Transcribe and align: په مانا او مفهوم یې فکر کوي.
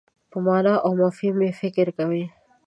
په 0.31 0.37
مانا 0.45 0.73
او 0.85 0.91
مفهوم 1.01 1.37
یې 1.45 1.51
فکر 1.61 1.87
کوي. 1.97 2.23